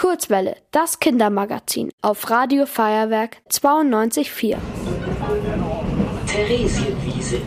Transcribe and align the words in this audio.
Kurzwelle, 0.00 0.56
das 0.70 0.98
Kindermagazin 0.98 1.92
auf 2.00 2.30
Radio 2.30 2.64
Feuerwerk 2.64 3.36
92.4. 3.50 4.56
Theresienwiese. 6.26 7.42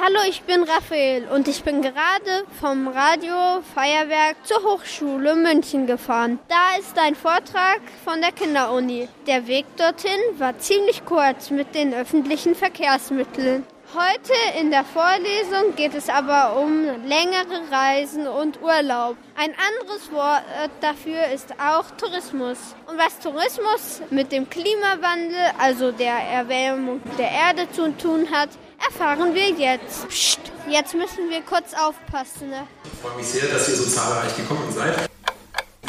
Hallo, 0.00 0.18
ich 0.28 0.42
bin 0.42 0.64
Raphael 0.64 1.28
und 1.32 1.46
ich 1.46 1.62
bin 1.62 1.80
gerade 1.80 2.44
vom 2.60 2.88
Radio 2.88 3.62
Feuerwerk 3.72 4.34
zur 4.42 4.64
Hochschule 4.64 5.36
München 5.36 5.86
gefahren. 5.86 6.40
Da 6.48 6.80
ist 6.80 6.98
ein 6.98 7.14
Vortrag 7.14 7.82
von 8.04 8.20
der 8.20 8.32
Kinderuni. 8.32 9.08
Der 9.28 9.46
Weg 9.46 9.66
dorthin 9.76 10.18
war 10.38 10.58
ziemlich 10.58 11.04
kurz 11.04 11.52
mit 11.52 11.76
den 11.76 11.94
öffentlichen 11.94 12.56
Verkehrsmitteln. 12.56 13.64
Heute 13.92 14.60
in 14.60 14.70
der 14.70 14.84
Vorlesung 14.84 15.74
geht 15.74 15.94
es 15.94 16.08
aber 16.08 16.56
um 16.60 16.84
längere 17.08 17.72
Reisen 17.72 18.28
und 18.28 18.62
Urlaub. 18.62 19.16
Ein 19.34 19.50
anderes 19.50 20.12
Wort 20.12 20.44
dafür 20.80 21.26
ist 21.34 21.48
auch 21.58 21.90
Tourismus. 21.96 22.58
Und 22.86 22.98
was 22.98 23.18
Tourismus 23.18 24.00
mit 24.10 24.30
dem 24.30 24.48
Klimawandel, 24.48 25.40
also 25.58 25.90
der 25.90 26.14
Erwärmung 26.14 27.00
der 27.18 27.32
Erde 27.32 27.66
zu 27.72 27.90
tun 27.98 28.28
hat, 28.30 28.50
erfahren 28.78 29.34
wir 29.34 29.50
jetzt. 29.50 30.08
Psst, 30.08 30.38
jetzt 30.68 30.94
müssen 30.94 31.28
wir 31.28 31.40
kurz 31.40 31.74
aufpassen. 31.74 32.50
Ne? 32.50 32.68
Ich 32.84 33.00
freue 33.00 33.16
mich 33.16 33.26
sehr, 33.26 33.48
dass 33.48 33.68
ihr 33.70 33.74
so 33.74 33.90
zahlreich 33.90 34.36
gekommen 34.36 34.72
seid. 34.72 35.10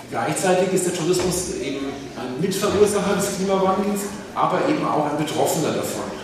Gleichzeitig 0.10 0.74
ist 0.74 0.88
der 0.88 0.96
Tourismus 0.96 1.56
eben 1.58 1.94
ein 2.20 2.42
Mitverursacher 2.42 3.16
des 3.18 3.36
Klimawandels, 3.36 4.02
aber 4.34 4.68
eben 4.68 4.84
auch 4.88 5.06
ein 5.06 5.18
Betroffener 5.18 5.74
davon. 5.74 6.21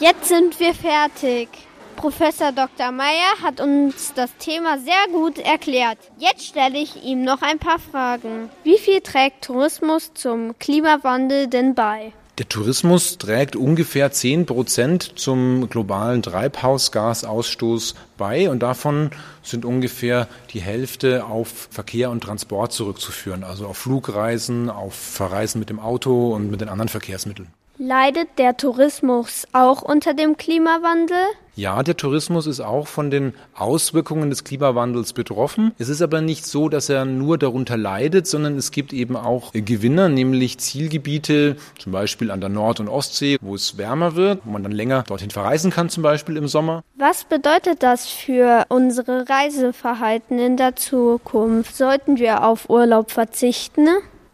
Jetzt 0.00 0.28
sind 0.28 0.58
wir 0.58 0.72
fertig. 0.72 1.50
Professor 1.96 2.52
Dr. 2.52 2.90
Meyer 2.90 3.42
hat 3.42 3.60
uns 3.60 4.14
das 4.14 4.34
Thema 4.38 4.78
sehr 4.78 5.12
gut 5.12 5.38
erklärt. 5.38 5.98
Jetzt 6.16 6.46
stelle 6.46 6.78
ich 6.78 7.04
ihm 7.04 7.22
noch 7.22 7.42
ein 7.42 7.58
paar 7.58 7.78
Fragen. 7.78 8.48
Wie 8.64 8.78
viel 8.78 9.02
trägt 9.02 9.44
Tourismus 9.44 10.14
zum 10.14 10.58
Klimawandel 10.58 11.48
denn 11.48 11.74
bei? 11.74 12.14
Der 12.38 12.48
Tourismus 12.48 13.18
trägt 13.18 13.56
ungefähr 13.56 14.10
10 14.10 14.46
Prozent 14.46 15.18
zum 15.18 15.68
globalen 15.68 16.22
Treibhausgasausstoß 16.22 17.94
bei 18.16 18.48
und 18.48 18.60
davon 18.60 19.10
sind 19.42 19.66
ungefähr 19.66 20.28
die 20.54 20.62
Hälfte 20.62 21.26
auf 21.26 21.68
Verkehr 21.70 22.08
und 22.08 22.22
Transport 22.22 22.72
zurückzuführen, 22.72 23.44
also 23.44 23.66
auf 23.66 23.76
Flugreisen, 23.76 24.70
auf 24.70 24.94
Verreisen 24.94 25.58
mit 25.58 25.68
dem 25.68 25.78
Auto 25.78 26.34
und 26.34 26.50
mit 26.50 26.62
den 26.62 26.70
anderen 26.70 26.88
Verkehrsmitteln. 26.88 27.48
Leidet 27.82 28.28
der 28.36 28.58
Tourismus 28.58 29.48
auch 29.54 29.80
unter 29.80 30.12
dem 30.12 30.36
Klimawandel? 30.36 31.16
Ja, 31.56 31.82
der 31.82 31.96
Tourismus 31.96 32.46
ist 32.46 32.60
auch 32.60 32.86
von 32.86 33.10
den 33.10 33.32
Auswirkungen 33.54 34.28
des 34.28 34.44
Klimawandels 34.44 35.14
betroffen. 35.14 35.72
Es 35.78 35.88
ist 35.88 36.02
aber 36.02 36.20
nicht 36.20 36.44
so, 36.44 36.68
dass 36.68 36.90
er 36.90 37.06
nur 37.06 37.38
darunter 37.38 37.78
leidet, 37.78 38.26
sondern 38.26 38.58
es 38.58 38.70
gibt 38.70 38.92
eben 38.92 39.16
auch 39.16 39.52
Gewinner, 39.54 40.10
nämlich 40.10 40.58
Zielgebiete, 40.58 41.56
zum 41.78 41.92
Beispiel 41.92 42.30
an 42.30 42.42
der 42.42 42.50
Nord- 42.50 42.80
und 42.80 42.88
Ostsee, 42.90 43.38
wo 43.40 43.54
es 43.54 43.78
wärmer 43.78 44.14
wird, 44.14 44.42
wo 44.44 44.50
man 44.50 44.62
dann 44.62 44.72
länger 44.72 45.04
dorthin 45.04 45.30
verreisen 45.30 45.70
kann, 45.70 45.88
zum 45.88 46.02
Beispiel 46.02 46.36
im 46.36 46.48
Sommer. 46.48 46.84
Was 46.96 47.24
bedeutet 47.24 47.82
das 47.82 48.06
für 48.06 48.66
unsere 48.68 49.26
Reiseverhalten 49.26 50.38
in 50.38 50.58
der 50.58 50.76
Zukunft? 50.76 51.74
Sollten 51.74 52.18
wir 52.18 52.44
auf 52.44 52.68
Urlaub 52.68 53.10
verzichten? 53.10 53.88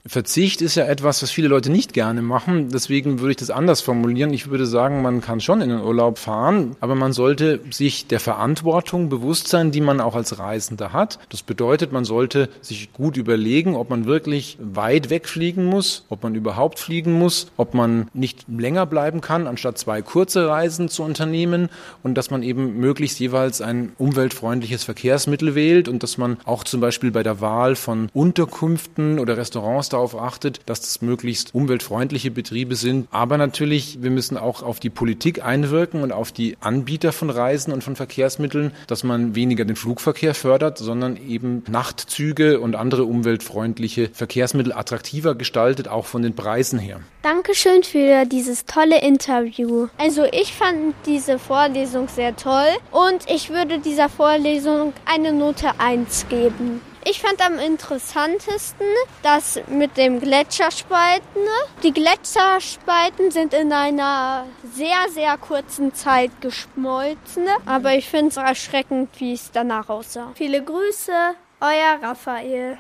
Verzicht 0.09 0.63
ist 0.63 0.77
ja 0.77 0.85
etwas, 0.85 1.23
was 1.23 1.31
viele 1.31 1.49
Leute 1.49 1.71
nicht 1.71 1.93
gerne 1.93 2.23
machen. 2.23 2.69
Deswegen 2.69 3.21
würde 3.21 3.33
ich 3.33 3.37
das 3.37 3.51
anders 3.51 3.81
formulieren. 3.81 4.33
Ich 4.33 4.49
würde 4.49 4.67
sagen, 4.67 5.03
man 5.03 5.21
kann 5.21 5.41
schon 5.41 5.61
in 5.61 5.71
den 5.71 5.81
Urlaub 5.81 6.19
fahren, 6.19 6.77
aber 6.81 6.95
man 6.95 7.13
sollte 7.13 7.61
sich 7.71 8.07
der 8.07 8.21
Verantwortung 8.21 9.09
bewusst 9.09 9.49
sein, 9.49 9.73
die 9.73 9.81
man 9.81 10.01
auch 10.01 10.15
als 10.15 10.39
Reisender 10.39 10.93
hat. 10.93 11.19
Das 11.31 11.43
bedeutet, 11.43 11.93
man 11.93 12.05
sollte 12.05 12.49
sich 12.61 12.93
gut 12.93 13.17
überlegen, 13.17 13.75
ob 13.75 13.91
man 13.91 14.07
wirklich 14.07 14.59
weit 14.61 15.11
wegfliegen 15.11 15.65
muss, 15.65 16.05
ob 16.09 16.23
man 16.23 16.35
überhaupt 16.35 16.79
fliegen 16.79 17.13
muss, 17.13 17.49
ob 17.57 17.75
man 17.75 18.09
nicht 18.15 18.47
länger 18.49 18.87
bleiben 18.87 19.21
kann, 19.21 19.47
anstatt 19.47 19.79
zwei 19.79 20.03
kurze 20.03 20.49
Reisen 20.49 20.89
zu 20.89 21.03
unternehmen 21.03 21.69
und 22.03 22.15
dass 22.15 22.31
man 22.31 22.43
eben 22.43 22.79
möglichst 22.79 23.19
jeweils 23.19 23.61
ein 23.61 23.93
umweltfreundliches 23.99 24.85
Verkehrsmittel 24.85 25.55
wählt 25.55 25.89
und 25.89 26.03
dass 26.03 26.19
man 26.19 26.37
auch 26.45 26.65
zum 26.65 26.81
Beispiel 26.81 27.11
bei 27.11 27.23
der 27.23 27.41
Wahl 27.41 27.75
von 27.75 28.09
Unterkünften 28.13 29.19
oder 29.19 29.37
Restaurants 29.37 29.89
darauf 29.97 30.17
achtet, 30.17 30.61
dass 30.67 30.81
das 30.81 31.03
möglichst 31.03 31.55
umweltfreundliche 31.55 32.31
Betriebe 32.31 32.77
sind. 32.77 33.09
Aber 33.11 33.39
natürlich, 33.39 34.03
wir 34.03 34.11
müssen 34.11 34.37
auch 34.37 34.63
auf 34.63 34.79
die 34.79 34.91
Politik 34.91 35.45
einwirken 35.45 36.03
und 36.03 36.13
auf 36.13 36.33
die 36.33 36.57
Anbieter 36.61 37.13
von 37.13 37.31
Reisen 37.31 37.73
und 37.73 37.83
von 37.83 37.97
Verkehrsmitteln, 37.97 38.73
dass 38.87 39.05
man 39.05 39.35
weniger 39.35 39.65
den 39.65 39.77
Flugverkehr 39.77 40.35
fördert, 40.35 40.79
sondern 40.79 41.17
eben 41.17 41.65
Nachtzüge 41.69 42.61
und 42.61 42.77
andere 42.77 43.05
umweltfreundliche 43.05 44.11
Verkehrsmittel 44.13 44.73
attraktiver 44.73 45.35
gestaltet, 45.35 45.89
auch 45.89 46.07
von 46.07 46.23
den 46.23 46.35
Preisen 46.35 46.79
her. 46.79 47.01
Dankeschön 47.23 47.83
für 47.83 48.25
dieses 48.27 48.67
tolle 48.67 49.03
Interview. 49.03 49.89
Also 49.99 50.25
ich 50.25 50.53
fand 50.53 50.95
diese 51.07 51.39
Vorlesung 51.39 52.09
sehr 52.09 52.37
toll 52.37 52.69
und 52.93 53.29
ich 53.29 53.51
würde 53.51 53.79
dieser 53.79 54.09
Vorlesung 54.09 54.93
eine 55.07 55.33
Note 55.33 55.71
1 55.79 56.29
geben. 56.29 56.81
Ich 57.09 57.21
fand 57.21 57.41
am 57.41 57.61
interessantesten 57.61 58.89
das 59.23 59.61
mit 59.69 59.97
dem 59.97 60.19
Gletscherspalten. 60.19 61.43
Die 61.85 61.93
Gletscherspalten 61.93 63.31
sind 63.31 63.55
in 63.55 63.73
einer 63.73 64.45
sehr, 64.75 65.09
sehr 65.11 65.39
kurzen 65.39 65.95
Zeit 65.95 66.33
geschmolzen. 66.41 67.47
Aber 67.65 67.95
ich 67.95 68.09
finde 68.09 68.31
es 68.31 68.37
erschreckend, 68.37 69.11
wie 69.19 69.35
es 69.35 69.53
danach 69.53 69.89
aussah. 69.89 70.33
Viele 70.35 70.65
Grüße, 70.65 71.13
euer 71.61 72.01
Raphael. 72.03 72.77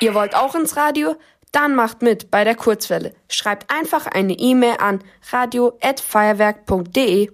Ihr 0.00 0.12
wollt 0.12 0.34
auch 0.36 0.54
ins 0.54 0.76
Radio? 0.76 1.16
Dann 1.50 1.74
macht 1.74 2.02
mit 2.02 2.30
bei 2.30 2.44
der 2.44 2.54
Kurzwelle. 2.54 3.14
Schreibt 3.30 3.72
einfach 3.72 4.06
eine 4.06 4.34
E-Mail 4.34 4.76
an 4.78 5.02
radio@feuerwerk.de. 5.32 7.30